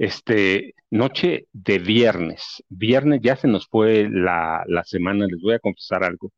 [0.00, 2.64] Este, noche de viernes.
[2.70, 6.32] Viernes ya se nos fue la, la semana, les voy a confesar algo.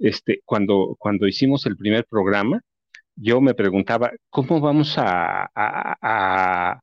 [0.00, 2.60] Este, cuando, cuando hicimos el primer programa,
[3.16, 6.80] yo me preguntaba, ¿cómo vamos a, a,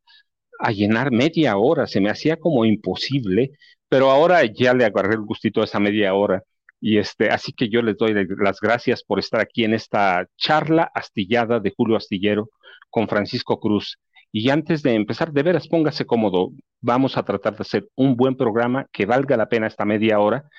[0.59, 1.85] a, llenar media hora?
[1.87, 3.51] Se me hacía como imposible,
[3.89, 6.43] pero ahora ya le agarré el gustito a esa media hora.
[6.79, 10.89] Y este, así que yo les doy las gracias por estar aquí en esta charla
[10.95, 12.49] astillada de Julio Astillero
[12.89, 13.97] con Francisco Cruz.
[14.31, 16.51] Y antes de empezar, de veras, póngase cómodo.
[16.79, 20.49] Vamos a tratar de hacer un buen programa que valga la pena esta media hora.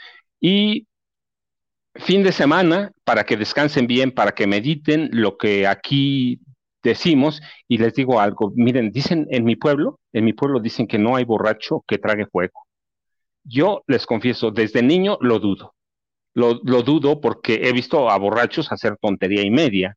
[0.41, 0.87] Y
[1.95, 6.41] fin de semana, para que descansen bien, para que mediten lo que aquí
[6.83, 7.41] decimos.
[7.69, 11.17] Y les digo algo, miren, dicen en mi pueblo, en mi pueblo dicen que no
[11.17, 12.67] hay borracho que trague fuego.
[13.45, 15.75] Yo les confieso, desde niño lo dudo.
[16.35, 19.97] Lo, dudo porque he visto a borrachos hacer tontería y media.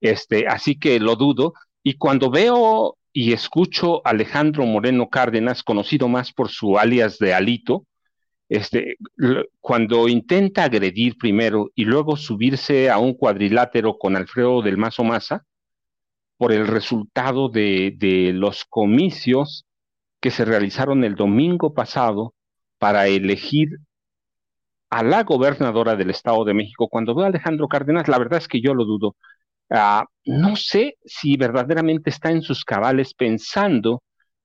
[0.00, 1.54] Este, así que lo dudo.
[1.82, 7.34] Y cuando veo y escucho a Alejandro Moreno Cárdenas, conocido más por su alias de
[7.34, 7.86] Alito,
[8.48, 8.96] este,
[9.60, 15.44] cuando intenta agredir primero y luego subirse a un cuadrilátero con Alfredo del Mazo Maza,
[16.36, 19.64] por el resultado de, de los comicios
[20.20, 22.34] que se realizaron el domingo pasado
[22.78, 23.78] para elegir
[24.90, 28.48] a la gobernadora del Estado de México, cuando veo a Alejandro Cárdenas, la verdad es
[28.48, 29.16] que yo lo dudo.
[29.72, 34.02] Uh, no sé si verdaderamente está en sus cabales pensando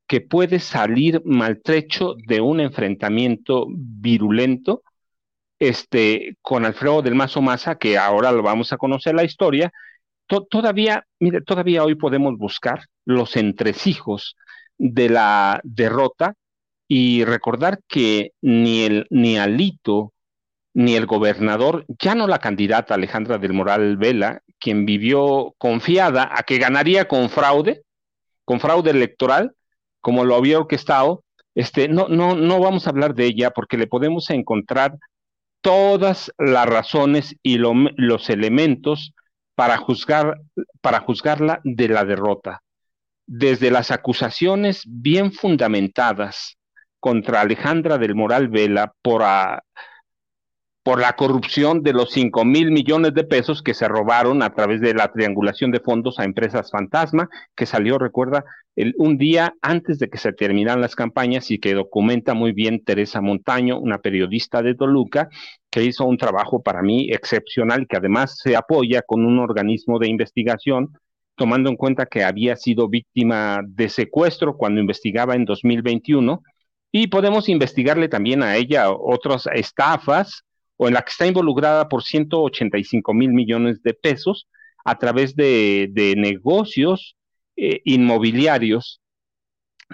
[0.07, 4.83] que puede salir maltrecho de un enfrentamiento virulento
[5.59, 9.69] este, con Alfredo del Mazo Maza, que ahora lo vamos a conocer la historia.
[10.27, 14.37] To todavía, mire, todavía hoy podemos buscar los entresijos
[14.77, 16.35] de la derrota
[16.87, 20.13] y recordar que ni el ni Alito
[20.73, 26.43] ni el gobernador, ya no la candidata Alejandra del Moral Vela, quien vivió confiada a
[26.43, 27.83] que ganaría con fraude,
[28.45, 29.53] con fraude electoral,
[30.01, 31.23] como lo había orquestado,
[31.55, 34.97] este, no, no, no vamos a hablar de ella porque le podemos encontrar
[35.61, 39.13] todas las razones y lo, los elementos
[39.55, 40.39] para juzgar,
[40.81, 42.61] para juzgarla de la derrota.
[43.25, 46.57] Desde las acusaciones bien fundamentadas
[46.99, 49.63] contra Alejandra del Moral Vela por a,
[50.87, 54.79] por la corrupción de los 5 mil millones de pesos que se robaron a través
[54.79, 57.27] de la triangulación de fondos a empresas fantasma,
[57.57, 58.45] que salió, recuerda,
[58.97, 63.19] un día antes de que se terminaran las campañas y que documenta muy bien Teresa
[63.19, 65.27] Montaño, una periodista de Toluca,
[65.69, 70.07] que hizo un trabajo para mí excepcional, que además se apoya con un organismo de
[70.07, 70.93] investigación,
[71.35, 76.41] tomando en cuenta que había sido víctima de secuestro cuando investigaba en 2021.
[76.93, 80.45] Y podemos investigarle también a ella otras estafas,
[80.77, 84.47] o en la que está involucrada por 185 mil millones de pesos
[84.85, 87.15] a través de, negocios
[87.55, 89.01] eh, inmobiliarios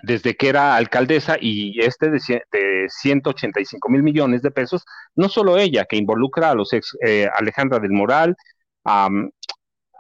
[0.02, 2.20] desde que era alcaldesa y este de,
[2.52, 4.86] de 185 mil millones de pesos,
[5.16, 8.36] no solo ella, que involucra a los ex eh, Alejandra del Moral,
[8.84, 9.30] a um,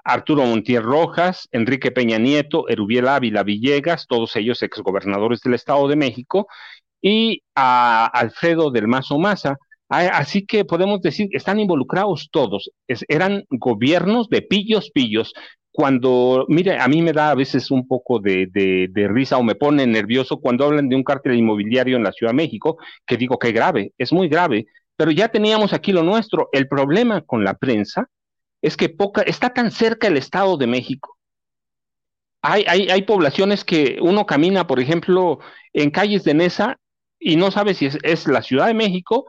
[0.03, 5.95] Arturo Montiel Rojas, Enrique Peña Nieto, Erubiel Ávila Villegas, todos ellos exgobernadores del Estado de
[5.95, 6.47] México,
[7.01, 9.57] y a Alfredo del Mazo Maza,
[9.94, 12.72] Así que podemos decir, están involucrados todos.
[12.88, 15.34] Es, eran gobiernos de pillos, pillos.
[15.72, 19.86] Cuando, mire, a mí me da a veces un poco de, risa o me pone
[19.86, 23.51] nervioso cuando hablan de un cártel inmobiliario en la Ciudad de México, que digo que
[23.51, 26.50] grave, es muy grave, pero ya teníamos aquí lo nuestro.
[26.54, 28.10] El problema con la prensa
[28.62, 31.18] es que poca, está tan cerca el Estado de México.
[32.42, 35.39] Hay, hay, hay poblaciones que uno camina, por ejemplo,
[35.72, 36.78] en calles de Nesa
[37.24, 39.25] y no sabe si es, la Ciudad de México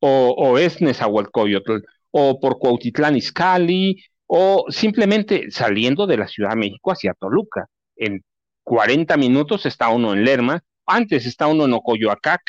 [0.00, 1.78] o, o es Nezahualcóyotl,
[2.10, 7.66] o por Cuautitlán Izcalli, o simplemente saliendo de la Ciudad de México hacia Toluca.
[7.96, 8.22] En
[8.64, 12.42] 40 minutos está uno en Lerma, antes está uno en Ocoyoacac,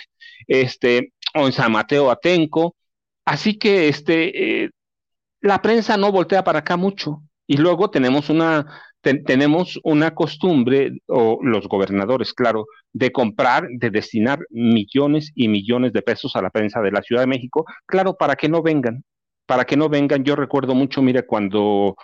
[0.47, 2.75] este, o en San Mateo Atenco.
[3.25, 4.69] Así que este, eh,
[5.41, 7.21] la prensa no voltea para acá mucho.
[7.47, 8.65] Y luego tenemos una,
[9.01, 16.01] tenemos una costumbre, o los gobernadores, claro, de comprar, de destinar millones y millones de
[16.01, 19.03] pesos a la prensa de la Ciudad de México, claro, para que no vengan,
[19.45, 20.23] para que no vengan.
[20.23, 21.95] Yo recuerdo mucho, mire, cuando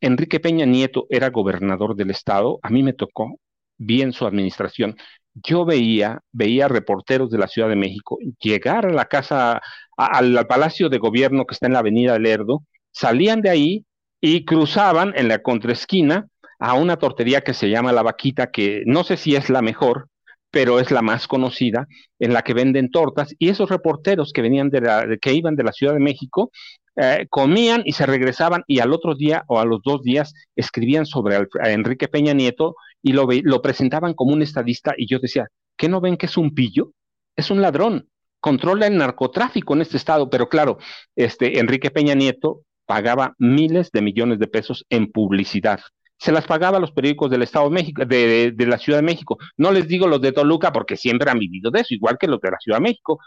[0.00, 3.38] Enrique Peña Nieto era gobernador del estado, a mí me tocó
[3.76, 4.96] bien su administración.
[5.34, 9.60] Yo veía, veía reporteros de la Ciudad de México llegar a la casa,
[9.96, 13.84] al palacio de gobierno que está en la avenida Lerdo, salían de ahí
[14.20, 16.28] y cruzaban en la contraesquina
[16.58, 20.08] a una tortería que se llama La Vaquita, que no sé si es la mejor,
[20.50, 21.86] pero es la más conocida,
[22.18, 25.64] en la que venden tortas, y esos reporteros que venían de la, que iban de
[25.64, 26.50] la Ciudad de México,
[26.96, 31.06] eh, comían y se regresaban, y al otro día o a los dos días escribían
[31.06, 35.88] sobre Enrique Peña Nieto y lo, lo presentaban como un estadista, y yo decía, ¿qué
[35.88, 36.92] no ven que es un pillo?
[37.36, 38.08] Es un ladrón,
[38.40, 40.78] controla el narcotráfico en este estado, pero claro,
[41.14, 45.80] este Enrique Peña Nieto pagaba miles de millones de pesos en publicidad
[46.18, 49.38] se las pagaba a los periódicos del Estado de México, de, la Ciudad de México.
[49.56, 52.40] No les digo los de Toluca porque siempre han vivido de eso, igual que los
[52.40, 53.20] de la Ciudad de México.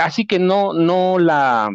[0.00, 1.68] Así que no, no la,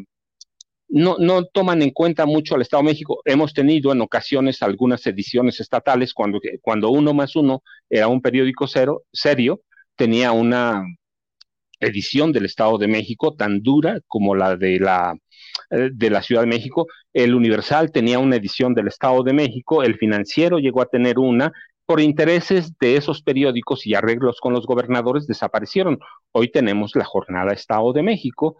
[0.89, 3.21] no, no toman en cuenta mucho al Estado de México.
[3.23, 8.65] Hemos tenido en ocasiones algunas ediciones estatales cuando, cuando uno más uno era un periódico
[8.67, 9.61] cero, serio,
[9.95, 10.83] tenía una
[11.79, 15.17] edición del Estado de México tan dura como la de la eh,
[15.69, 16.88] de la Ciudad de México.
[17.13, 21.51] El Universal tenía una edición del Estado de México, el Financiero llegó a tener una.
[21.85, 26.00] Por intereses de esos periódicos y arreglos con los gobernadores desaparecieron.
[26.31, 28.55] Hoy tenemos la jornada Estado de México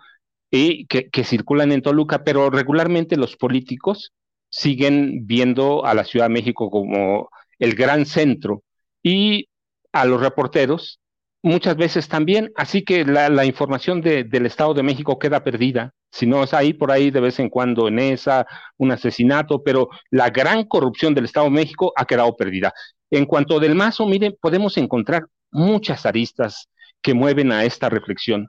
[0.52, 4.12] y que, que circulan en Toluca, pero regularmente los políticos
[4.50, 7.30] siguen viendo a la Ciudad de México como
[7.60, 8.62] el gran centro
[9.02, 9.48] y
[9.94, 11.00] a los reporteros
[11.44, 16.44] muchas veces también, así que la, información del Estado de México queda perdida, si no
[16.44, 18.48] es ahí por ahí de vez en cuando en esa,
[18.78, 22.74] un asesinato, pero la gran corrupción del Estado de México ha quedado perdida.
[23.12, 26.70] En cuanto del Mazo, miren, podemos encontrar muchas aristas
[27.02, 28.48] que mueven a esta reflexión.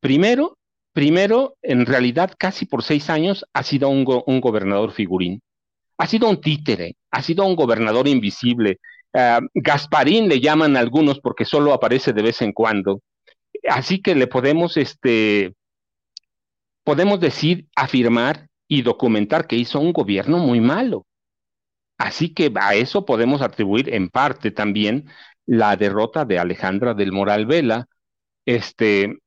[0.00, 0.58] Primero,
[0.92, 5.40] primero, en realidad, casi por seis años ha sido un, un gobernador figurín,
[5.98, 8.80] ha sido un títere, ha sido un gobernador invisible,
[9.14, 13.00] Ah, Gasparín le llaman algunos porque solo aparece de vez en cuando.
[13.68, 15.54] Así que le podemos, este,
[16.82, 21.06] podemos decir, afirmar y documentar que hizo un gobierno muy malo.
[21.96, 25.08] Así que a eso podemos atribuir en parte también
[25.46, 27.86] la derrota de Alejandra del Moral Vela.
[28.44, 29.18] Este,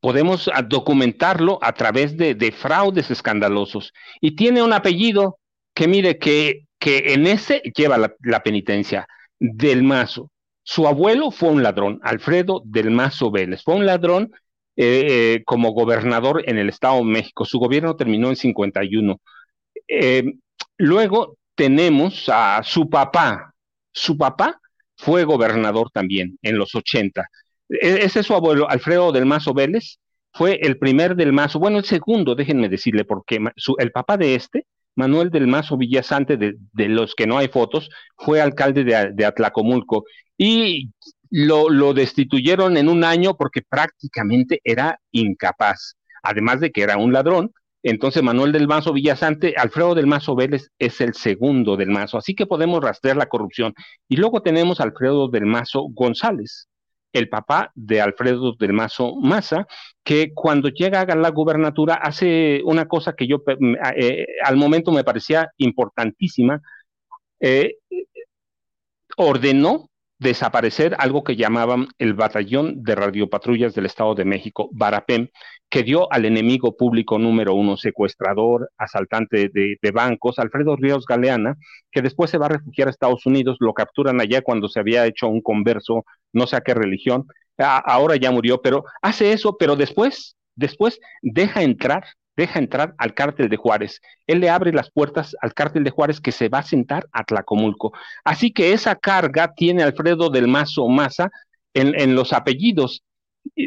[0.00, 3.92] podemos documentarlo a través de, de fraudes escandalosos.
[4.22, 5.38] Y tiene un apellido
[5.74, 9.08] que mire que que en ese lleva la, penitencia
[9.40, 10.30] del Mazo.
[10.62, 14.32] Su abuelo fue un ladrón, Alfredo del Mazo Vélez, fue un ladrón
[14.76, 17.46] eh, eh, como gobernador en el Estado de México.
[17.46, 19.18] Su gobierno terminó en 51.
[19.88, 20.34] Eh,
[20.76, 23.54] luego tenemos a su papá.
[23.90, 24.60] Su papá
[24.94, 27.26] fue gobernador también en los 80.
[27.70, 29.96] E, ese es su abuelo, Alfredo del Mazo Vélez,
[30.34, 33.40] fue el primer del Mazo, bueno, el segundo, déjenme decirle, porque
[33.78, 38.40] el papá de este Manuel del Mazo Villasante, de, los que no hay fotos, fue
[38.40, 40.04] alcalde de, Atlacomulco
[40.38, 40.90] y
[41.30, 47.52] lo, destituyeron en un año porque prácticamente era incapaz, además de que era un ladrón.
[47.82, 52.34] Entonces Manuel del Mazo Villasante, Alfredo del Mazo Vélez es el segundo del Mazo, así
[52.34, 53.74] que podemos rastrear la corrupción.
[54.08, 56.68] Y luego tenemos Alfredo del Mazo González,
[57.14, 59.66] el papá de Alfredo del Mazo Maza,
[60.02, 63.42] que cuando llega a la gubernatura hace una cosa que yo
[63.96, 66.60] eh, al momento me parecía importantísima,
[67.40, 67.76] eh,
[69.16, 75.28] ordenó desaparecer algo que llamaban el Batallón de Radiopatrullas del Estado de México, Barapem,
[75.68, 81.56] que dio al enemigo público número uno, secuestrador, asaltante de, de, bancos, Alfredo Ríos Galeana,
[81.90, 85.06] que después se va a refugiar a Estados Unidos, lo capturan allá cuando se había
[85.06, 87.26] hecho un converso, no sé a qué religión,
[87.58, 92.04] ahora ya murió, pero hace eso, pero después, después deja entrar
[92.36, 94.00] deja entrar al cártel de Juárez.
[94.26, 97.24] Él le abre las puertas al cártel de Juárez que se va a sentar a
[97.24, 97.92] Tlacomulco.
[98.24, 101.30] Así que esa carga tiene Alfredo del Mazo Maza
[101.74, 103.02] en, en los apellidos.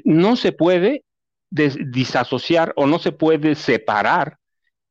[0.03, 1.03] No se puede
[1.49, 4.37] disasociar o no se puede separar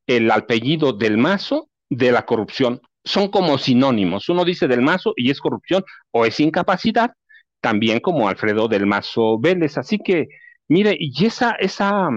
[0.06, 2.80] el apellido del Mazo de la corrupción.
[3.04, 4.28] Son como sinónimos.
[4.28, 7.12] Uno dice del Mazo y es corrupción o es incapacidad,
[7.60, 9.78] también como Alfredo del Mazo Vélez.
[9.78, 10.26] Así que,
[10.68, 12.08] mire, y esa, esa,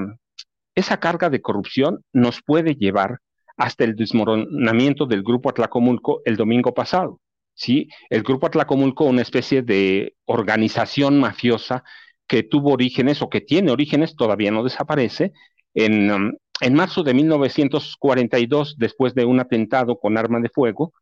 [0.80, 3.20] esa carga de corrupción nos puede llevar
[3.58, 7.20] hasta el desmoronamiento del Grupo Atlacomulco el domingo pasado.
[7.54, 7.90] ¿sí?
[8.10, 11.84] El Grupo Atlacomulco, una especie de organización mafiosa
[12.26, 15.34] que tuvo orígenes o que tiene orígenes, todavía no desaparece,
[15.74, 16.32] en, um,
[16.62, 20.94] en marzo de 1942, después de un atentado con arma de fuego,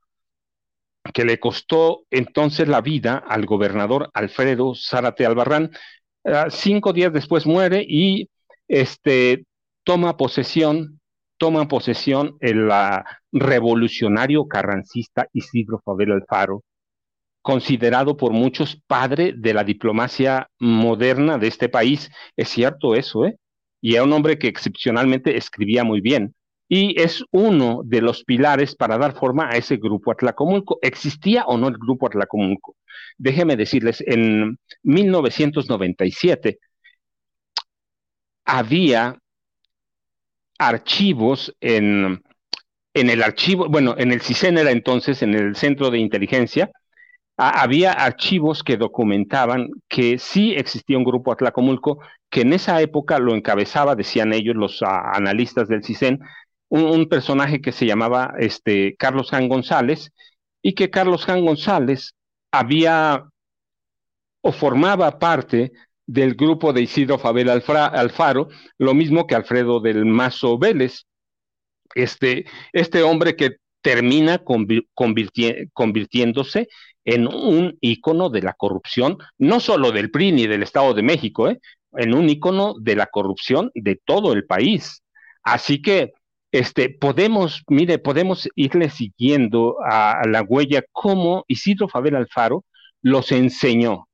[1.14, 5.72] que le costó entonces la vida al gobernador Alfredo Zárate Albarrán.
[6.24, 8.30] Ah, cinco días después muere y
[8.68, 9.46] este,
[9.88, 11.00] toma posesión,
[11.38, 12.70] toma posesión el
[13.32, 16.66] revolucionario carrancista Isidro Fabel Alfaro,
[17.42, 22.12] considerado por muchos padre de la diplomacia moderna de este país.
[22.36, 23.38] Es cierto eso, ¿eh?
[23.80, 26.36] Y era un hombre que excepcionalmente escribía muy bien.
[26.68, 30.80] Y es uno de los pilares para dar forma a ese grupo Atlacomulco.
[30.82, 32.76] ¿Existía o no el grupo Atlacomulco?
[33.18, 36.60] Déjeme decirles, en 1997
[38.44, 39.18] había
[40.58, 42.24] archivos en,
[42.94, 46.72] en el archivo, bueno, en el CISEN era entonces, en el Centro de Inteligencia,
[47.38, 52.00] había archivos que documentaban que sí existía un grupo Atlacomulco,
[52.32, 56.20] que en esa época lo encabezaba, decían ellos, los analistas del CISEN,
[56.70, 60.12] un, personaje que se llamaba este, Carlos Jan González,
[60.64, 62.16] y que Carlos Jan González
[62.52, 63.26] había
[64.42, 65.72] o formaba parte
[66.08, 68.48] del grupo de Isidro Fabel Alfaro,
[68.78, 71.06] lo mismo que Alfredo del Mazo Vélez,
[71.94, 74.42] este, este hombre que termina
[75.74, 76.68] convirtiéndose
[77.06, 81.50] en un ícono de la corrupción, no solo del PRI ni del Estado de México,
[81.50, 81.60] ¿eh?
[81.94, 85.04] en un ícono de la corrupción de todo el país.
[85.44, 86.12] Así que
[86.52, 92.66] este, podemos, mire, podemos irle siguiendo a, a la huella cómo Isidro Fabel Alfaro
[93.02, 94.07] los enseñó,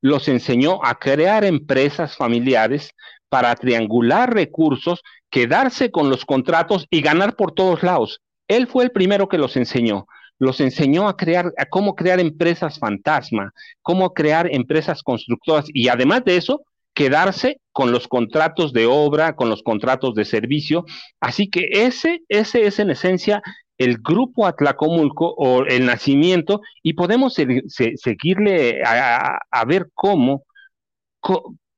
[0.00, 2.92] los enseñó a crear empresas familiares
[3.28, 8.20] para triangular recursos, quedarse con los contratos y ganar por todos lados.
[8.48, 10.06] Él fue el primero que los enseñó.
[10.38, 13.52] Los enseñó a crear, a cómo crear empresas fantasma,
[13.82, 16.62] cómo crear empresas constructoras y además de eso,
[16.94, 20.84] quedarse con los contratos de obra, con los contratos de servicio.
[21.20, 23.42] Así que ese, ese es en esencia
[23.78, 30.44] el grupo Atlacomulco o el nacimiento y podemos seguirle a, ver cómo,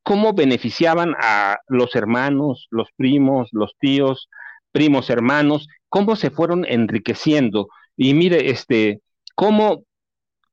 [0.02, 4.28] cómo beneficiaban a los hermanos, los primos, los tíos,
[4.72, 7.68] primos hermanos, cómo se fueron enriqueciendo.
[7.96, 9.00] Y mire, este,
[9.34, 9.84] cómo,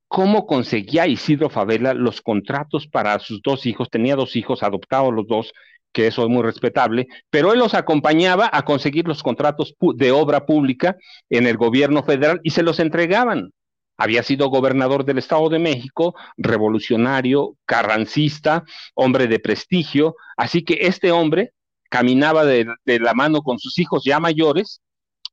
[0.06, 5.26] cómo conseguía Isidro Favela los contratos para sus dos hijos, tenía dos hijos adoptados los
[5.26, 5.52] dos,
[5.92, 10.46] que eso es muy respetable, pero él los acompañaba a conseguir los contratos de obra
[10.46, 10.96] pública
[11.30, 13.52] en el gobierno federal y se los entregaban.
[13.96, 18.64] Había sido gobernador del Estado de México, revolucionario, carrancista,
[18.94, 21.52] hombre de prestigio, así que este hombre
[21.90, 24.80] caminaba de, la mano con sus hijos ya mayores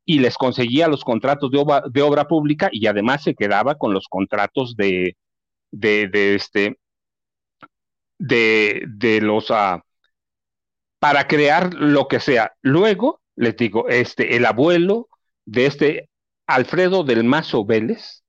[0.03, 3.93] y les conseguía los contratos de obra, de obra pública y además se quedaba con
[3.93, 5.15] los contratos de,
[5.71, 6.77] de, este,
[8.17, 9.49] de, de los...
[9.51, 9.79] Uh,
[10.99, 12.53] para crear lo que sea.
[12.61, 15.09] Luego, les digo, este, el abuelo
[15.45, 16.09] de este
[16.47, 18.23] Alfredo del Mazo Vélez,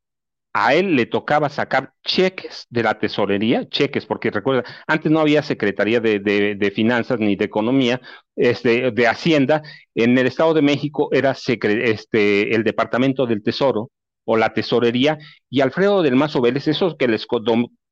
[0.58, 5.42] a él le tocaba sacar cheques de la tesorería, cheques, porque recuerda, antes no había
[5.42, 8.00] Secretaría de, de, Finanzas ni de Economía,
[8.36, 9.62] este, de Hacienda,
[9.94, 13.90] en el Estado de México era este, el Departamento del Tesoro,
[14.24, 15.18] o la tesorería,
[15.50, 17.26] y Alfredo del Mazo Vélez, eso que les,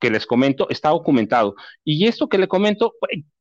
[0.05, 1.55] que les comento, está documentado.
[1.83, 2.93] Y esto que le comento,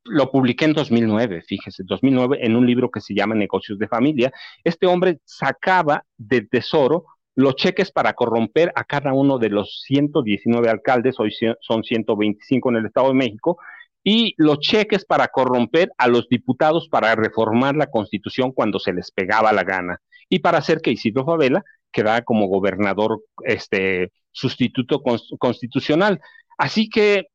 [0.04, 4.32] lo publiqué en 2009, fíjese, 2009, en un libro que se llama Negocios de Familia.
[4.64, 7.04] Este hombre sacaba del tesoro
[7.34, 12.76] los cheques para corromper a cada uno de los 119 alcaldes, hoy son 125 en
[12.76, 13.58] el Estado de México,
[14.02, 19.10] y los cheques para corromper a los diputados para reformar la constitución cuando se les
[19.10, 25.02] pegaba la gana y para hacer que Isidro Favela quedara como gobernador este, sustituto
[25.38, 26.20] constitucional.
[26.58, 27.26] Así que,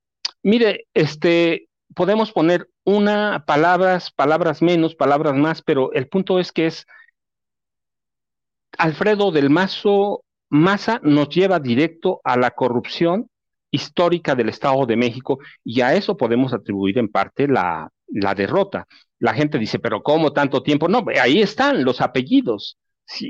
[0.43, 6.67] mire, este, podemos poner una, palabras, palabras menos, palabras más, pero el punto es que
[6.67, 6.85] es
[8.77, 13.29] Alfredo del Mazo Maza nos lleva directo a la corrupción
[13.71, 18.87] histórica del Estado de México y a eso podemos atribuir en parte la, la derrota.
[19.19, 20.87] La gente dice, pero ¿cómo tanto tiempo?
[20.87, 22.77] No, ahí están los apellidos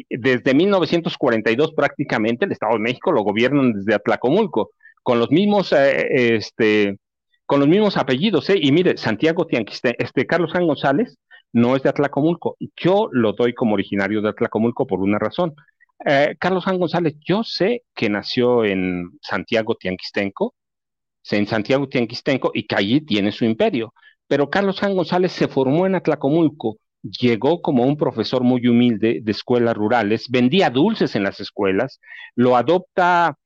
[0.09, 4.71] desde 1942 prácticamente el Estado de México lo gobiernan desde Atlacomulco,
[5.03, 6.97] con los mismos, eh, este,
[7.45, 8.59] con los mismos apellidos, ¿eh?
[8.61, 11.17] Y mire, Santiago Tianquiste, este Carlos Juan González
[11.51, 12.57] no es de Atlacomulco.
[12.77, 15.55] Yo lo doy como originario de Atlacomulco por una razón.
[16.05, 20.53] Eh, Carlos Juan González, yo sé que nació en Santiago Tianquistenco,
[21.31, 23.93] en Santiago Tianquistenco, y que allí tiene su imperio.
[24.27, 29.31] Pero Carlos Juan González se formó en Atlacomulco, llegó como un profesor muy humilde de
[29.31, 31.99] escuelas rurales, vendía dulces en las escuelas,
[32.35, 33.38] lo adopta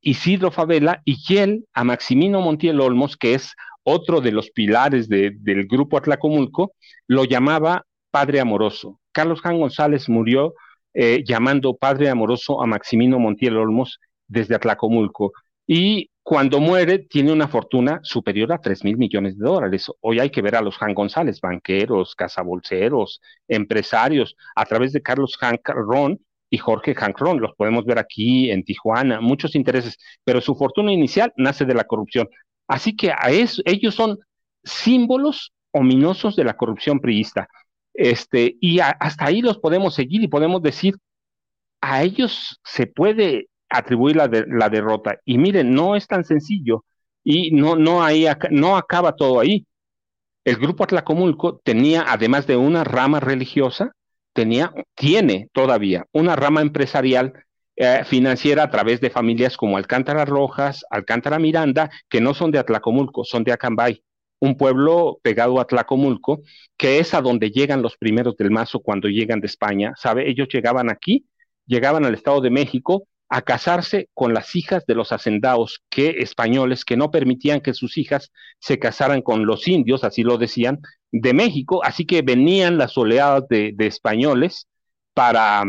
[0.00, 5.66] Isidro Favela y él a Maximino Montiel Olmos, que es otro de los pilares del
[5.66, 6.72] grupo Atlacomulco,
[7.06, 9.00] lo llamaba Padre Amoroso.
[9.12, 10.54] Carlos Juan González murió
[10.94, 15.32] eh, llamando Padre Amoroso a Maximino Montiel Olmos desde Atlacomulco.
[15.66, 19.90] Y cuando muere tiene una fortuna superior a 3 mil millones de dólares.
[20.00, 25.38] Hoy hay que ver a los Juan González, banqueros, cazabolseros, empresarios, a través de Carlos
[25.38, 27.40] Hank Ron y Jorge Hank Ron.
[27.40, 31.84] Los podemos ver aquí en Tijuana, muchos intereses, pero su fortuna inicial nace de la
[31.84, 32.28] corrupción.
[32.66, 34.18] Así que a eso, ellos son
[34.64, 37.48] símbolos ominosos de la corrupción priista.
[37.94, 40.94] Este, y hasta ahí los podemos seguir y podemos decir,
[41.80, 45.18] a ellos se puede atribuir la, la derrota.
[45.24, 46.84] Y miren, no es tan sencillo
[47.24, 49.66] y no, no, ahí, no acaba todo ahí.
[50.44, 53.92] El grupo Atlacomulco tenía, además de una rama religiosa,
[54.38, 57.32] tenía, tiene todavía una rama empresarial
[57.74, 62.60] eh, financiera a través de familias como Alcántara Rojas, Alcántara Miranda, que no son de
[62.60, 64.00] Atlacomulco, son de Acambay,
[64.38, 66.42] un pueblo pegado a Atlacomulco,
[66.76, 70.30] que es a donde llegan los primeros del mazo cuando llegan de España, ¿sabe?
[70.30, 71.26] Ellos llegaban aquí,
[71.66, 76.84] llegaban al Estado de México a casarse con las hijas de los hacendados que españoles
[76.84, 80.80] que no permitían que sus hijas se casaran con los indios, así lo decían,
[81.12, 84.66] de México, así que venían las oleadas de, españoles
[85.14, 85.64] para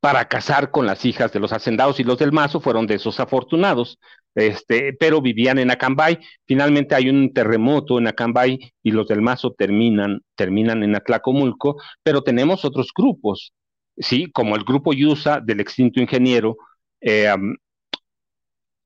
[0.00, 3.20] para casar con las hijas de los hacendados y los del Mazo fueron de esos
[3.20, 3.98] afortunados,
[4.34, 6.18] este, pero vivían en Acambay.
[6.46, 12.22] Finalmente hay un terremoto en Acambay y los del Mazo terminan, terminan en Atlacomulco, pero
[12.22, 13.52] tenemos otros grupos,
[13.98, 14.30] ¿sí?
[14.32, 16.56] Como el grupo Yusa del extinto ingeniero,
[17.00, 17.34] eh,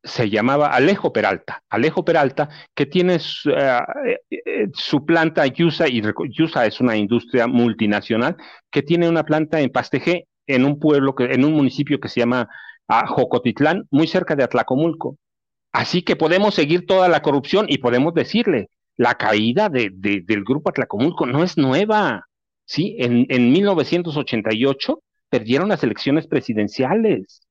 [0.04, 1.62] se llamaba Alejo Peralta.
[1.70, 4.68] Alejo Peralta, que tiene su, eh, eh,
[5.06, 8.36] planta Yusa, y Yusa es una industria multinacional,
[8.70, 12.48] que tiene una planta en Pastejé, en un pueblo, en un municipio que se llama
[12.88, 15.18] ah, Jocotitlán, muy cerca de Atlacomulco.
[15.72, 20.70] Así que podemos seguir toda la corrupción y podemos decirle, la caída de, del grupo
[20.70, 22.26] Atlacomulco no es nueva.
[22.64, 22.96] ¿Sí?
[22.98, 27.42] En, en 1988 perdieron las elecciones presidenciales.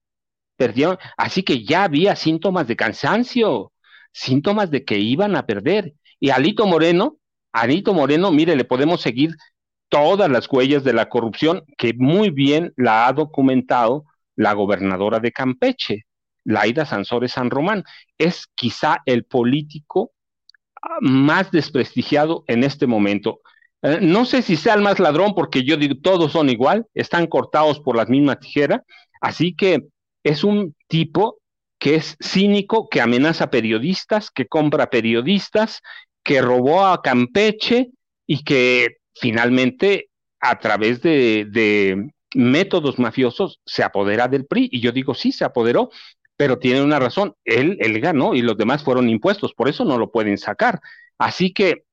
[0.56, 3.72] Perdieron, así que ya había síntomas de cansancio,
[4.12, 5.94] síntomas de que iban a perder.
[6.20, 7.18] Y Alito Moreno,
[7.52, 9.36] Alito Moreno, mire, le podemos seguir
[9.90, 15.32] todas las huellas de la corrupción que muy bien la ha documentado la gobernadora de
[15.32, 16.06] Campeche,
[16.46, 17.84] Laida Sansores San Román.
[18.18, 20.12] Es quizá el político
[20.82, 23.42] ah, más desprestigiado en este momento.
[23.84, 27.28] Eh, no sé si sea el más ladrón, porque yo digo, todos son igual, están
[27.28, 28.82] cortados por las mismas tijeras,
[29.22, 29.88] así que
[30.24, 31.40] es un tipo
[31.80, 35.82] que es cínico, que amenaza periodistas, que compra periodistas,
[36.24, 37.90] que robó a Campeche
[38.28, 44.70] y que finalmente a través de, métodos mafiosos se apodera del PRI.
[44.72, 45.90] Y yo digo, sí, se apoderó,
[46.38, 49.98] pero tiene una razón, él, él ganó y los demás fueron impuestos, por eso no
[49.98, 50.80] lo pueden sacar.
[51.18, 51.84] Así que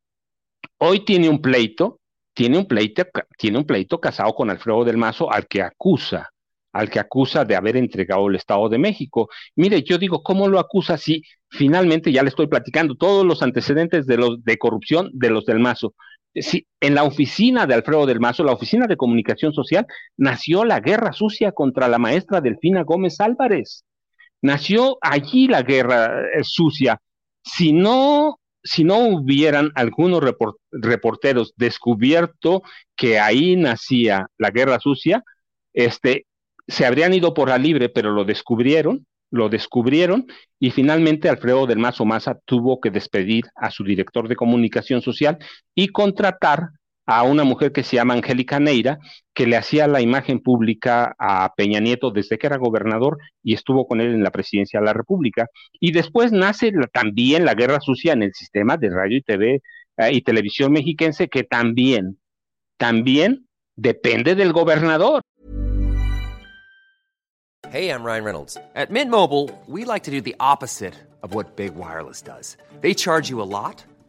[0.79, 2.01] hoy tiene un pleito,
[2.35, 3.05] tiene un pleito,
[3.37, 6.31] tiene un pleito casado con Alfredo del Mazo al que acusa,
[6.73, 9.29] al que acusa de haber entregado el Estado de México.
[9.57, 14.07] Mire, yo digo, ¿cómo lo acusa si finalmente ya le estoy platicando todos los antecedentes
[14.07, 15.95] de los de corrupción de los del Mazo?
[16.81, 19.87] en la oficina de Alfredo del Mazo, la oficina de comunicación social,
[20.17, 23.85] nació la guerra sucia contra la maestra Delfina Gómez Álvarez.
[24.41, 27.01] Nació allí la guerra eh, sucia.
[27.43, 28.39] Si no,
[28.69, 30.23] si no hubieran algunos
[30.71, 32.63] reporteros descubierto
[32.97, 35.25] que ahí nacía la guerra sucia,
[35.73, 36.27] este,
[36.67, 40.27] se habrían ido por la libre, pero lo descubrieron lo descubrieron
[40.59, 45.39] y finalmente Alfredo del Mazo Maza tuvo que despedir a su director de comunicación social
[45.75, 46.71] y contratar
[47.09, 48.99] a una mujer que se llama Angélica Neira,
[49.33, 53.89] que le hacía la imagen pública a Peña Nieto desde que era gobernador y estuvo
[53.89, 55.47] con él en la presidencia de la República.
[55.81, 59.63] Y después nace también la guerra sucia en el sistema de radio y TV
[59.97, 62.19] eh, y televisión mexiquense, que también,
[62.77, 65.23] también depende del gobernador.
[67.71, 68.59] Hey, I'm Ryan Reynolds.
[68.75, 72.59] At Mint Mobile, we like to do the opposite of what Big Wireless does.
[72.83, 73.83] They charge you a lot,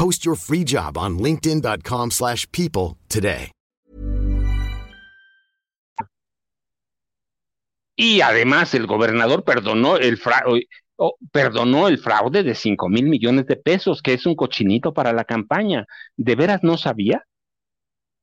[0.00, 3.50] Post your free job on linkedin.com/people today.
[7.96, 10.68] Y además el gobernador perdonó el fraude,
[11.30, 15.24] perdonó el fraude de 5 mil millones de pesos, que es un cochinito para la
[15.24, 15.84] campaña.
[16.16, 17.26] ¿De veras no sabía?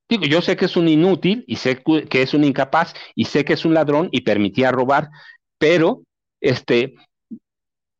[0.09, 3.45] Digo, yo sé que es un inútil y sé que es un incapaz y sé
[3.45, 5.09] que es un ladrón y permitía robar,
[5.59, 6.01] pero
[6.41, 6.95] este,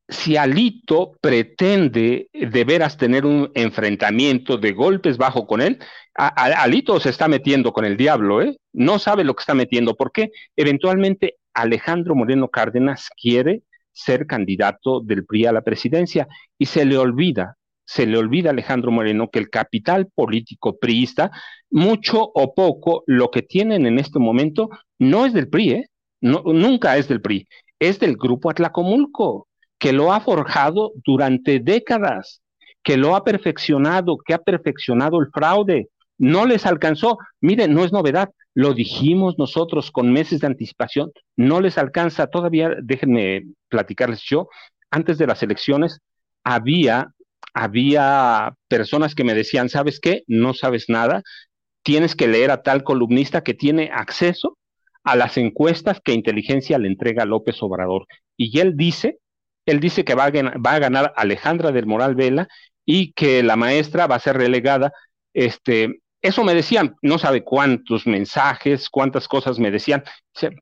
[0.09, 5.79] si Alito pretende de veras tener un enfrentamiento de golpes bajo con él,
[6.13, 8.57] Alito se está metiendo con el diablo, ¿eh?
[8.73, 15.25] No sabe lo que está metiendo, porque eventualmente Alejandro Moreno Cárdenas quiere ser candidato del
[15.25, 19.39] PRI a la presidencia y se le olvida, se le olvida a Alejandro Moreno que
[19.39, 21.31] el capital político priista,
[21.69, 25.89] mucho o poco, lo que tienen en este momento no es del PRI, ¿eh?
[26.21, 27.47] no, nunca es del PRI,
[27.79, 29.47] es del grupo Atlacomulco,
[29.79, 32.41] que lo ha forjado durante décadas,
[32.83, 35.89] que lo ha perfeccionado, que ha perfeccionado el fraude.
[36.17, 37.17] No les alcanzó.
[37.41, 42.27] Miren, no es novedad, lo dijimos nosotros con meses de anticipación, no les alcanza.
[42.27, 44.47] Todavía, déjenme platicarles yo,
[44.89, 45.99] antes de las elecciones
[46.43, 47.11] había,
[47.53, 50.23] había personas que me decían, ¿sabes qué?
[50.25, 51.21] No sabes nada,
[51.83, 54.57] tienes que leer a tal columnista que tiene acceso
[55.03, 58.07] a las encuestas que inteligencia le entrega a López Obrador.
[58.35, 59.19] Y él dice,
[59.67, 62.47] él dice que va a, ganar Alejandra del Moral Vela
[62.85, 64.91] y que la maestra va a ser relegada.
[65.33, 70.03] Este, eso me decían, no sabe cuántos mensajes, cuántas cosas me decían,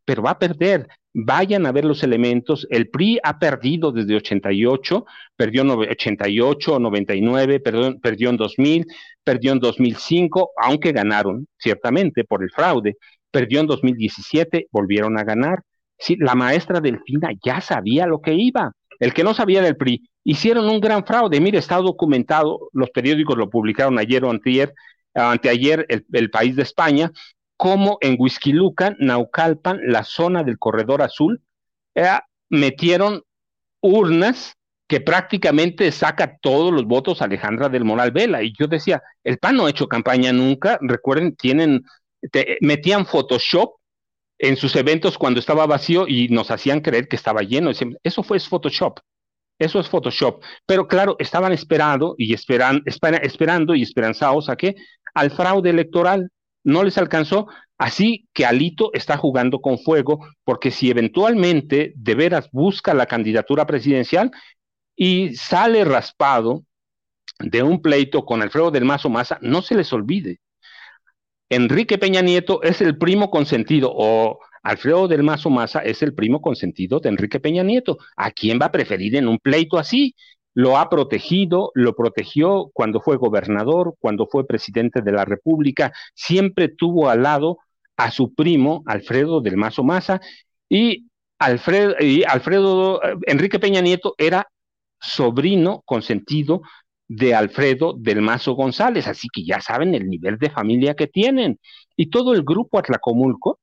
[0.04, 0.88] pero va a perder.
[1.14, 2.68] Vayan a ver los elementos.
[2.70, 5.06] El PRI ha perdido desde 88,
[5.38, 8.86] perdió en 88, 99, perdió, perdió en 2000,
[9.24, 12.98] perdió en 2005, aunque ganaron, ciertamente, por el fraude
[13.36, 15.62] perdió en 2017, volvieron a ganar.
[16.20, 18.72] La maestra Delfina ya sabía lo que iba.
[19.00, 21.40] El que no sabía del PRI, hicieron un gran fraude.
[21.40, 24.74] Mire, está documentado, los periódicos lo publicaron ayer o anteayer,
[25.14, 27.12] anteayer el, país de España,
[27.58, 31.42] como en Huizquilucan, Naucalpan, la zona del corredor azul,
[31.96, 33.24] eh, metieron
[33.82, 34.56] urnas
[34.88, 38.44] que prácticamente saca todos los votos Alejandra del Moral Vela.
[38.44, 41.84] Y yo decía, el PAN no ha hecho campaña nunca, recuerden, tienen
[42.62, 43.76] metían Photoshop
[44.38, 47.72] en sus eventos cuando estaba vacío y nos hacían creer que estaba lleno.
[48.04, 49.00] Eso fue Photoshop.
[49.58, 50.44] Eso es Photoshop.
[50.66, 54.76] Pero claro, estaban esperando y esperan, esperando y esperanzados a que
[55.14, 56.30] al fraude electoral
[56.64, 57.48] no les alcanzó.
[57.78, 63.66] Así que Alito está jugando con fuego, porque si eventualmente de veras busca la candidatura
[63.66, 64.32] presidencial
[64.96, 66.64] y sale raspado
[67.40, 70.40] de un pleito con Alfredo del Mazo Maza, no se les olvide
[71.50, 76.42] Enrique Peña Nieto es el primo consentido o Alfredo del Mazo Maza es el primo
[76.42, 78.00] consentido de Enrique Peña Nieto.
[78.16, 80.16] ¿A quién va a preferir en un pleito así?
[80.56, 86.68] Lo ha protegido, lo protegió cuando fue gobernador, cuando fue presidente de la República, siempre
[86.70, 87.60] tuvo al lado
[87.96, 90.20] a su primo Alfredo del Mazo Maza
[90.68, 94.48] y Alfredo, y Alfredo Enrique Peña Nieto era
[95.00, 96.62] sobrino consentido
[97.08, 101.60] de Alfredo del Mazo González, así que ya saben el nivel de familia que tienen.
[101.96, 103.60] Y todo el grupo Atlacomulco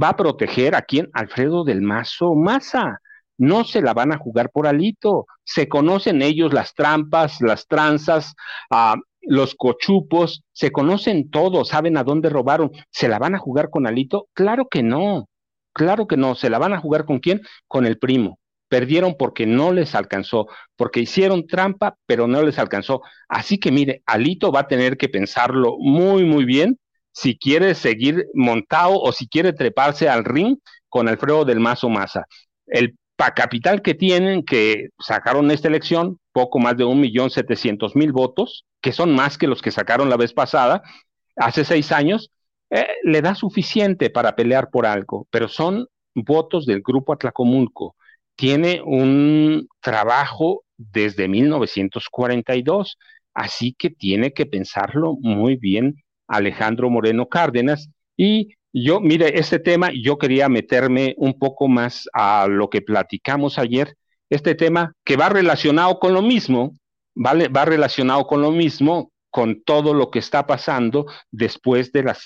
[0.00, 2.98] va a proteger a quien Alfredo del Mazo Maza.
[3.36, 5.26] No se la van a jugar por alito.
[5.44, 8.34] Se conocen ellos las trampas, las tranzas,
[8.70, 12.70] ah, los cochupos, se conocen todos, saben a dónde robaron.
[12.90, 14.28] ¿Se la van a jugar con alito?
[14.34, 15.28] Claro que no.
[15.72, 16.34] Claro que no.
[16.34, 17.40] ¿Se la van a jugar con quién?
[17.66, 18.38] Con el primo.
[18.74, 23.02] Perdieron porque no les alcanzó, porque hicieron trampa, pero no les alcanzó.
[23.28, 26.80] Así que mire, Alito va a tener que pensarlo muy, muy bien
[27.12, 30.56] si quiere seguir montado o si quiere treparse al ring
[30.88, 32.24] con Alfredo del Mazo Maza.
[32.66, 38.10] El capital que tienen, que sacaron esta elección, poco más de un millón setecientos mil
[38.10, 40.82] votos, que son más que los que sacaron la vez pasada,
[41.36, 42.32] hace seis años,
[42.70, 47.94] eh, le da suficiente para pelear por algo, pero son votos del grupo Atlacomulco
[48.36, 52.98] tiene un trabajo desde 1942,
[53.34, 59.90] así que tiene que pensarlo muy bien Alejandro Moreno Cárdenas y Yo, mire, este tema,
[59.94, 63.94] yo quería meterme un poco más a lo que platicamos ayer,
[64.30, 66.76] este tema que va relacionado con lo mismo,
[67.14, 67.46] ¿vale?
[67.48, 72.16] Va relacionado con lo mismo, con todo lo que está pasando después de la,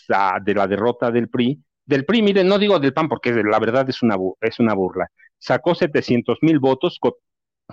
[0.43, 1.63] de la derrota del PRI.
[1.85, 5.07] Del PRI, mire, no digo del PAN porque la verdad es una, es una burla.
[5.39, 6.99] Sacó 700 mil votos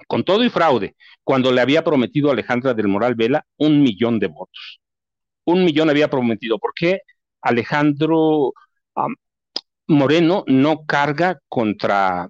[0.07, 4.19] con, todo y fraude, cuando le había prometido a Alejandra del Moral Vela un millón
[4.19, 4.79] de votos.
[5.45, 6.59] Un millón había prometido.
[6.59, 6.99] ¿Por qué
[7.41, 8.53] Alejandro
[9.87, 12.29] Moreno no carga contra,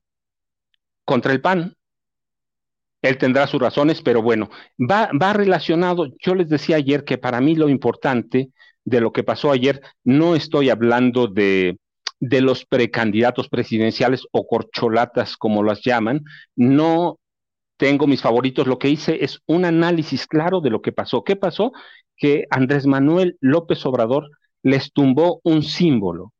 [1.06, 1.76] contra el PAN.
[3.02, 6.08] Él tendrá sus razones, pero bueno, va, va relacionado.
[6.20, 8.50] Yo les decía ayer que para mí lo importante
[8.84, 11.78] de lo que pasó ayer, no estoy hablando de,
[12.28, 16.24] de los precandidatos presidenciales o corcholatas, como las llaman,
[16.56, 17.20] no
[17.78, 18.68] tengo mis favoritos.
[18.68, 21.24] Lo que hice es un análisis claro de lo que pasó.
[21.24, 21.72] ¿Qué pasó?
[22.18, 24.30] Que Andrés Manuel López Obrador
[24.64, 26.34] les tumbó un símbolo,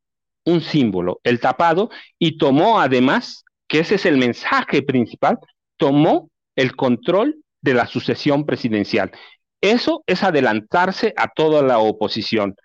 [0.44, 5.38] un símbolo, el tapado, y tomó además, que ese es el mensaje principal,
[5.76, 9.12] tomó el control de la sucesión presidencial.
[9.60, 12.56] Eso es adelantarse a toda la oposición.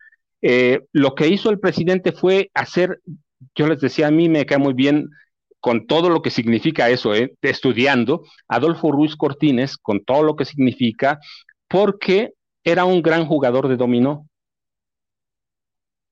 [0.42, 3.00] Eh, lo que hizo el presidente fue hacer,
[3.56, 5.10] yo les decía, a mí me cae muy bien
[5.60, 10.46] con todo lo que significa eso, eh, estudiando, Adolfo Ruiz Cortines, con todo lo que
[10.46, 11.20] significa,
[11.68, 14.28] porque era un gran jugador de dominó.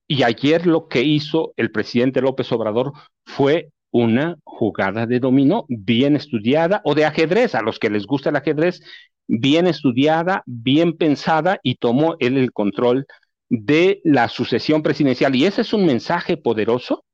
[0.06, 2.92] Y ayer lo que hizo el presidente López Obrador
[3.24, 8.30] fue una jugada de dominó bien estudiada o de ajedrez, a los que les gusta
[8.30, 8.80] el ajedrez,
[9.26, 13.06] bien estudiada, bien pensada y tomó él el control
[13.50, 15.34] de la sucesión presidencial.
[15.34, 17.04] Y ese es un mensaje poderoso,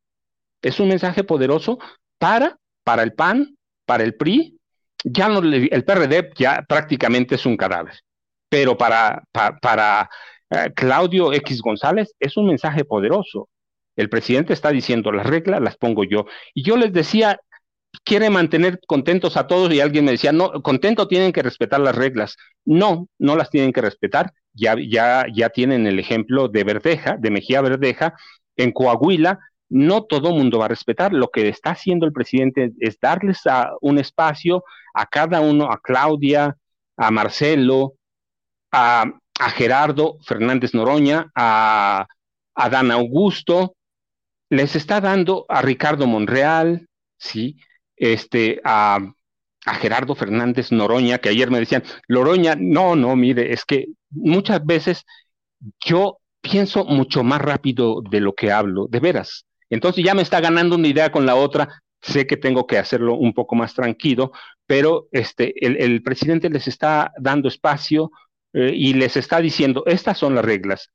[0.62, 1.78] es un mensaje poderoso
[2.18, 4.56] para, para el PAN, para el PRI,
[5.04, 7.94] ya no el PRD ya prácticamente es un cadáver,
[8.48, 9.22] pero para,
[9.60, 10.10] para
[10.50, 13.48] eh, Claudio X González es un mensaje poderoso.
[13.96, 16.26] El presidente está diciendo, las reglas las pongo yo.
[16.54, 17.40] Y yo les decía,
[18.04, 21.94] quiere mantener contentos a todos y alguien me decía, no, contento tienen que respetar las
[21.94, 22.36] reglas.
[22.64, 24.32] No, no las tienen que respetar.
[24.56, 28.14] Ya, tienen el ejemplo de Verdeja, de Mejía Verdeja,
[28.56, 29.38] en Coahuila.
[29.68, 31.12] No todo mundo va a respetar.
[31.12, 34.64] Lo que está haciendo el presidente es darles a un espacio
[34.94, 36.56] a cada uno, a Claudia,
[36.96, 37.94] a Marcelo,
[38.72, 39.04] a,
[39.38, 42.06] a Gerardo Fernández Noroña, a,
[42.54, 43.74] a Dan Augusto,
[44.48, 46.88] les está dando a Ricardo Monreal,
[47.18, 47.56] ¿sí?
[47.96, 48.98] Este, a,
[49.66, 54.64] a Gerardo Fernández Noroña, que ayer me decían, Loroña, no, no, mire, es que muchas
[54.64, 55.04] veces
[55.84, 59.44] yo pienso mucho más rápido de lo que hablo, de veras.
[59.68, 63.14] Entonces ya me está ganando una idea con la otra, sé que tengo que hacerlo
[63.14, 64.30] un poco más tranquilo,
[64.66, 68.12] pero este, el, presidente les está dando espacio,
[68.52, 70.90] eh, y les está diciendo, estas son las reglas.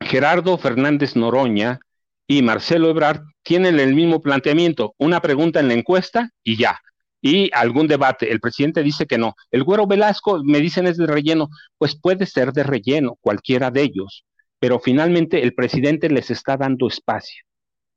[0.00, 1.80] Gerardo Fernández Noroña
[2.28, 6.80] y Marcelo Ebrard tienen el mismo planteamiento, una pregunta en la encuesta y ya.
[7.26, 8.30] Y algún debate.
[8.30, 9.34] El presidente dice que no.
[9.50, 11.48] El güero Velasco, me dicen, es de relleno.
[11.78, 14.26] Pues puede ser de relleno, cualquiera de ellos.
[14.58, 17.42] Pero finalmente el presidente les está dando espacio.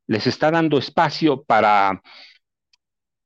[0.07, 2.01] Les está dando espacio para,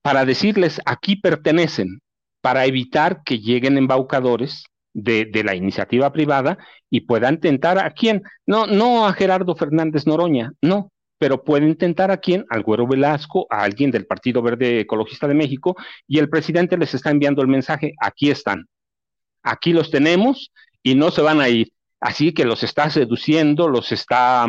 [0.01, 2.01] para decirles, aquí pertenecen,
[2.41, 6.57] para evitar que lleguen embaucadores de, la iniciativa privada
[6.89, 12.09] y puedan tentar a quién, no, no a Gerardo Fernández Noroña, no, pero pueden tentar
[12.09, 15.75] a quién, al Güero Velasco, a alguien del Partido Verde Ecologista de México,
[16.07, 18.65] y el presidente les está enviando el mensaje, aquí están,
[19.43, 21.73] aquí los tenemos y no se van a ir.
[21.99, 24.47] Así que los está seduciendo, los está,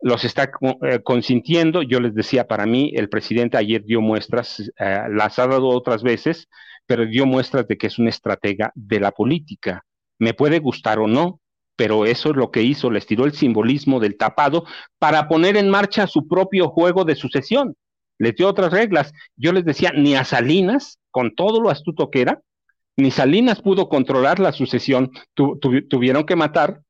[0.00, 0.50] los está
[0.82, 1.82] eh, consintiendo.
[1.82, 6.02] Yo les decía, para mí, el presidente ayer dio muestras, eh, las ha dado otras
[6.02, 6.48] veces,
[6.86, 9.84] pero dio muestras de que es una estratega de la política.
[10.18, 11.39] Me puede gustar o no,
[11.80, 14.66] pero eso es lo que hizo, les tiró el simbolismo del tapado
[14.98, 17.74] para poner en marcha su propio juego de sucesión.
[18.18, 19.14] Les dio otras reglas.
[19.34, 22.42] Yo les decía, ni a Salinas, con todo lo astuto que era,
[22.98, 25.10] ni Salinas pudo controlar la sucesión.
[25.34, 26.82] tuvieron que matar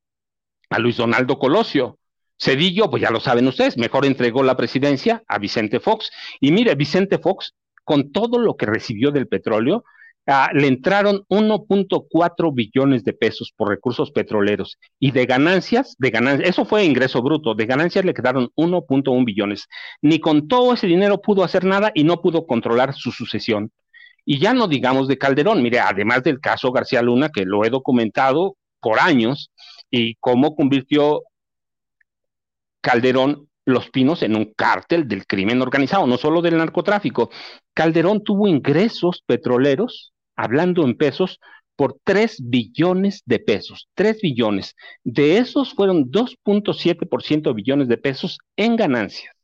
[0.71, 2.01] a Luis Donaldo Colosio.
[2.37, 6.11] Cedillo, pues ya lo saben ustedes, mejor entregó la presidencia a Vicente Fox.
[6.41, 9.85] Y mire, Vicente Fox con todo lo que recibió del petróleo,
[10.27, 16.49] ah, le entraron 1.4 billones de pesos por recursos petroleros y de ganancias, de ganancias,
[16.49, 19.67] eso fue ingreso bruto, de ganancias le quedaron 1.1 billones.
[20.03, 23.71] Ni con todo ese dinero pudo hacer nada y no pudo controlar su sucesión.
[24.25, 27.71] Y ya no digamos de Calderón, mire, además del caso García Luna, que lo he
[27.71, 29.51] documentado por años,
[29.91, 31.23] y cómo convirtió
[32.81, 37.31] Calderón los Pinos en un cártel del crimen organizado, no solo del narcotráfico.
[37.75, 41.41] Calderón tuvo ingresos petroleros, hablando en pesos,
[41.77, 44.77] por 3 billones de pesos, 3 billones.
[45.03, 49.35] De esos fueron 2.7% billones de pesos en ganancias.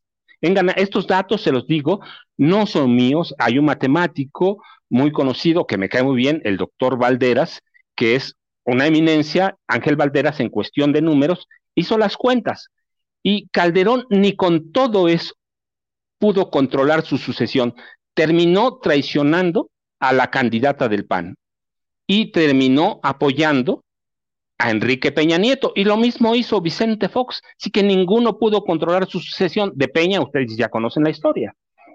[0.43, 2.01] En estos datos, se los digo,
[2.37, 3.35] no son míos.
[3.39, 7.63] Hay un matemático muy conocido que me cae muy bien, el doctor Valderas,
[7.95, 12.69] que es una eminencia, Ángel Valderas, en cuestión de números, hizo las cuentas.
[13.29, 15.35] Y Calderón ni con todo eso
[16.17, 17.75] pudo controlar su sucesión.
[18.15, 21.35] Terminó traicionando a la candidata del PAN
[22.07, 23.83] y terminó apoyando
[24.59, 25.73] a Enrique Peña Nieto.
[25.75, 27.43] Y lo mismo hizo Vicente Fox.
[27.59, 29.73] Así que ninguno pudo controlar su sucesión.
[29.75, 31.53] De Peña, ustedes ya conocen la historia.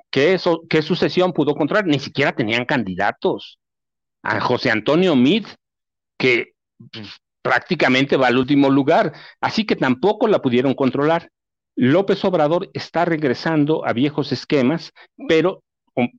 [0.09, 0.37] ¿Qué,
[0.69, 1.85] qué sucesión pudo controlar?
[1.85, 3.57] Ni siquiera tenían candidatos.
[4.21, 5.45] A José Antonio Mid,
[6.17, 6.55] que
[6.91, 7.07] pues,
[7.41, 9.13] prácticamente va al último lugar.
[9.39, 11.29] Así que tampoco la pudieron controlar.
[11.75, 14.91] López Obrador está regresando a viejos esquemas,
[15.27, 15.63] pero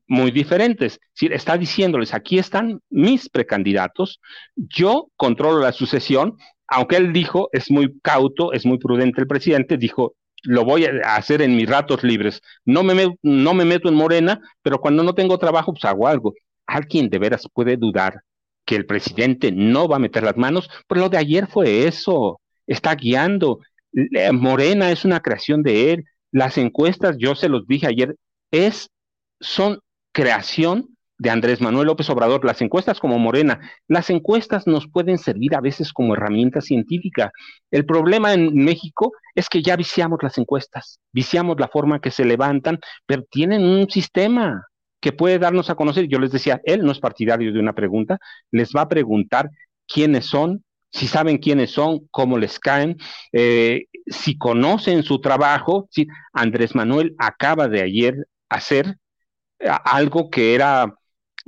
[0.06, 0.98] muy diferentes.
[1.14, 4.20] está diciéndoles, aquí están mis precandidatos,
[4.56, 6.36] yo controlo la sucesión,
[6.68, 11.16] aunque él dijo, es muy cauto, es muy prudente el presidente, dijo, lo voy a
[11.16, 15.14] hacer en mis ratos libres, no me, no me meto en Morena, pero cuando no
[15.14, 16.34] tengo trabajo, pues hago algo.
[16.66, 18.22] ¿Alguien de veras puede dudar
[18.72, 20.70] que el presidente no va a meter las manos?
[20.88, 23.58] Pero lo de ayer fue eso, está guiando.
[24.32, 26.04] Morena es una creación de él.
[26.30, 28.16] Las encuestas, yo se los dije ayer,
[28.50, 28.88] es
[29.40, 29.80] son
[30.12, 35.54] creación de Andrés Manuel López Obrador, las encuestas como Morena, las encuestas nos pueden servir
[35.54, 37.30] a veces como herramienta científica.
[37.70, 42.24] El problema en México es que ya viciamos las encuestas, viciamos la forma que se
[42.24, 44.66] levantan, pero tienen un sistema
[45.02, 46.06] que puede darnos a conocer.
[46.06, 48.18] Yo les decía, él no es partidario de una pregunta,
[48.52, 49.50] les va a preguntar
[49.86, 52.96] quiénes son, si saben quiénes son, cómo les caen,
[53.32, 55.88] eh, si conocen su trabajo.
[56.32, 58.14] Andrés Manuel acaba de ayer
[58.48, 58.96] hacer
[59.84, 60.94] algo que era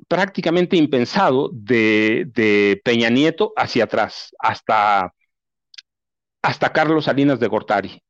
[0.08, 5.12] prácticamente impensado de, Peña Nieto hacia atrás, hasta,
[6.42, 8.02] hasta Carlos Salinas de Gortari.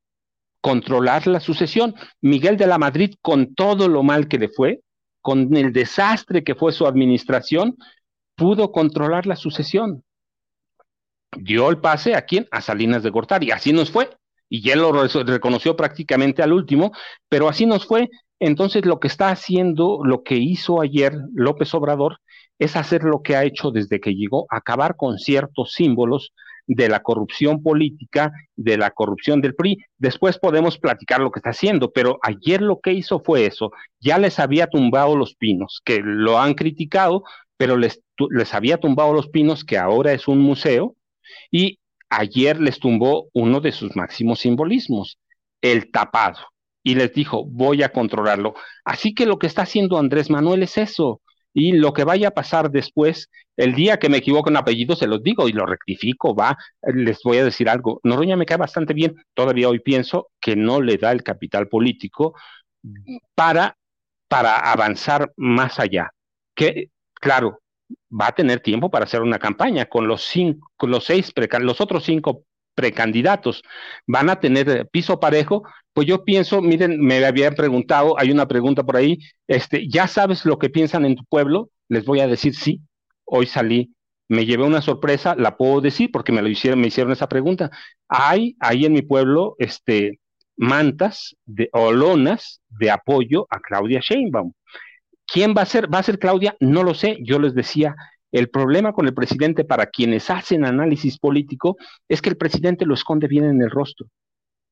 [0.59, 1.93] Controlar la sucesión.
[2.21, 4.81] Miguel de la Madrid, con todo lo mal que le fue,
[5.25, 7.77] con el desastre que fue su administración,
[8.35, 10.03] pudo controlar la sucesión.
[11.35, 12.47] Dio el pase a quién?
[12.51, 13.49] A Salinas de Gortari.
[13.49, 14.07] Así nos fue.
[14.49, 14.91] Y él lo
[15.23, 16.91] reconoció prácticamente al último,
[17.27, 18.07] pero así nos fue.
[18.39, 22.19] Entonces, lo que está haciendo, lo que hizo ayer López Obrador,
[22.59, 26.33] es hacer lo que ha hecho desde que llegó, acabar con ciertos símbolos
[26.67, 29.77] de la corrupción política, de la corrupción del PRI.
[29.97, 33.71] Después podemos platicar lo que está haciendo, pero ayer lo que hizo fue eso.
[33.99, 37.23] Ya les había tumbado los pinos, que lo han criticado,
[37.57, 38.01] pero les,
[38.31, 40.95] les había tumbado los pinos, que ahora es un museo,
[41.51, 45.19] y ayer les tumbó uno de sus máximos simbolismos,
[45.61, 46.39] el tapado
[46.85, 48.53] y les dijo, voy a controlarlo.
[48.85, 51.19] Así que lo que está haciendo Andrés Manuel es eso.
[51.57, 55.07] Y lo que vaya a pasar después, el día que me equivoco en apellido, se
[55.07, 58.01] los digo y lo rectifico, va, les voy a decir algo.
[58.03, 59.15] Noroña me cae bastante bien.
[59.33, 62.35] Todavía hoy pienso que no le da el capital político
[63.35, 63.77] para,
[64.27, 66.11] para avanzar más allá.
[66.53, 67.61] Que, claro,
[68.11, 71.79] va a tener tiempo para hacer una campaña con los cinco, con los seis, los
[71.79, 72.43] otros cinco
[72.75, 73.63] precandidatos
[74.05, 78.47] van a tener eh, piso parejo, pues yo pienso, miren, me habían preguntado, hay una
[78.47, 81.69] pregunta por ahí, este, ¿ya sabes lo que piensan en tu pueblo?
[81.87, 82.81] Les voy a decir sí,
[83.25, 83.95] hoy salí,
[84.27, 87.71] me llevé una sorpresa, la puedo decir porque me lo hicieron, me hicieron esa pregunta.
[88.07, 90.19] Hay ahí en mi pueblo, este,
[90.57, 94.53] mantas de, o lonas de apoyo a Claudia Sheinbaum.
[95.27, 95.93] ¿Quién va a ser?
[95.93, 96.55] ¿Va a ser Claudia?
[96.59, 97.17] No lo sé.
[97.21, 97.95] Yo les decía,
[98.35, 101.77] el problema con el presidente para quienes hacen análisis político
[102.09, 104.07] es que el presidente lo esconde bien en el rostro,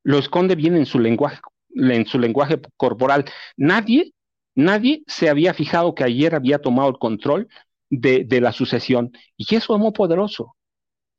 [0.03, 1.39] lo esconde bien en su lenguaje,
[1.73, 3.23] en su lenguaje corporal.
[3.55, 4.11] Nadie,
[4.53, 7.47] nadie se había fijado que ayer había tomado el control
[7.89, 10.57] de, la sucesión y eso es muy poderoso.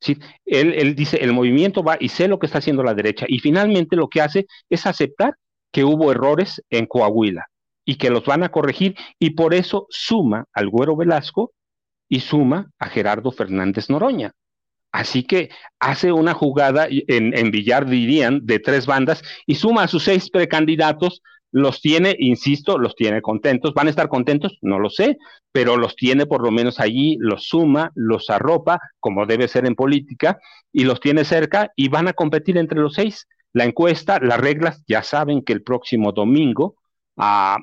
[0.02, 0.18] ¿sí?
[0.44, 3.38] Él, él dice, el movimiento va y sé lo que está haciendo la derecha y
[3.38, 5.35] finalmente lo que hace es aceptar
[5.72, 7.46] que hubo errores en Coahuila
[7.87, 11.54] y que los van a corregir y por eso suma al Güero Velasco
[12.09, 14.33] y suma a Gerardo Fernández Noroña.
[14.93, 19.88] Así que hace una jugada en, en Villar, dirían, de tres bandas y suma a
[19.88, 23.75] sus seis precandidatos, los tiene, insisto, los tiene contentos.
[23.75, 24.59] ¿Van a estar contentos?
[24.61, 25.19] No lo sé,
[25.52, 29.77] pero los tiene por lo menos allí, los suma, los arropa, como debe ser en
[29.77, 30.38] política,
[30.73, 33.29] y los tiene cerca y van a competir entre los seis.
[33.52, 36.77] La encuesta, las reglas, ya saben que el próximo domingo
[37.17, 37.59] a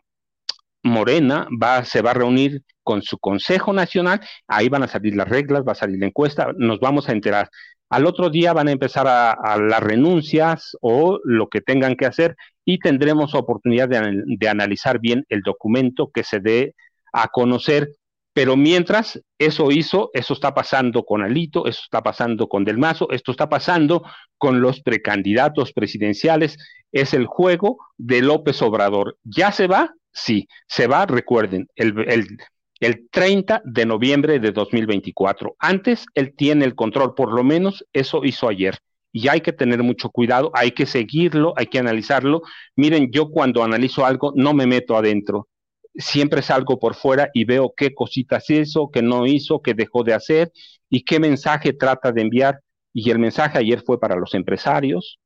[0.83, 5.29] Morena va, se va a reunir con su Consejo Nacional, ahí van a salir las
[5.29, 7.49] reglas, va a salir la encuesta, nos vamos a enterar.
[7.89, 12.35] Al otro día van a empezar a, las renuncias o lo que tengan que hacer
[12.63, 16.73] y tendremos oportunidad de, de analizar bien el documento que se dé
[17.13, 17.89] a conocer
[18.33, 23.09] Pero mientras eso hizo, eso está pasando con Alito, eso está pasando con Del Mazo,
[23.11, 24.03] esto está pasando
[24.37, 26.57] con los precandidatos presidenciales,
[26.93, 29.17] es el juego de López Obrador.
[29.23, 29.93] ¿Ya se va?
[30.13, 32.37] Sí, se va, recuerden, el, el,
[32.79, 35.55] el 30 de noviembre de 2024.
[35.59, 38.77] Antes, él tiene el control, por lo menos eso hizo ayer.
[39.13, 42.41] Y hay que tener mucho cuidado, hay que seguirlo, hay que analizarlo.
[42.75, 45.47] Miren, yo cuando analizo algo no me meto adentro
[45.95, 50.13] siempre salgo por fuera y veo qué cositas hizo, qué no hizo, qué dejó de
[50.13, 50.51] hacer
[50.89, 52.61] y qué mensaje trata de enviar.
[52.93, 55.19] Y el mensaje ayer fue para los empresarios,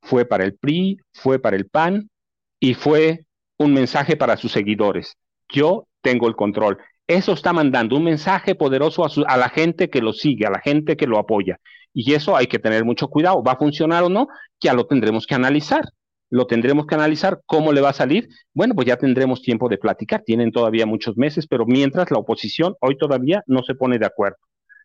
[0.00, 2.10] fue para el PRI, fue para el PAN
[2.58, 3.26] y fue
[3.62, 5.16] un mensaje para sus seguidores.
[5.48, 6.78] Yo tengo el control.
[7.06, 10.96] Eso está mandando un mensaje poderoso a, la gente que lo sigue, a la gente
[10.96, 11.58] que lo apoya.
[11.92, 13.42] Y eso hay que tener mucho cuidado.
[13.42, 14.28] ¿Va a funcionar o no?
[14.60, 15.84] Ya lo tendremos que analizar
[16.32, 17.42] lo tendremos que analizar.
[17.44, 18.26] ¿Cómo le va a salir?
[18.54, 20.22] Bueno, pues ya tendremos tiempo de platicar.
[20.24, 24.38] Tienen todavía muchos meses, pero mientras la oposición hoy todavía no se pone de acuerdo.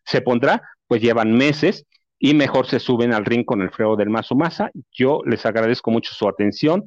[0.04, 1.86] Se pondrá, pues llevan meses
[2.18, 4.70] y mejor se suben al ring con el freo del Mazo Maza.
[4.92, 6.84] Yo les agradezco mucho su atención.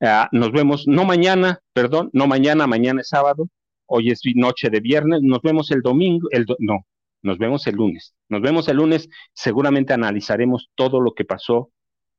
[0.00, 3.48] Uh, nos vemos, no mañana, perdón, no mañana, mañana es sábado,
[3.86, 6.84] hoy es noche de viernes, nos vemos el domingo, el no,
[7.22, 8.14] nos vemos el lunes.
[8.28, 11.70] Nos vemos el lunes, seguramente analizaremos todo lo que pasó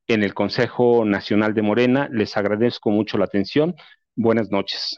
[0.07, 2.09] en el Consejo Nacional de Morena.
[2.11, 3.75] Les agradezco mucho la atención.
[4.15, 4.97] Buenas noches.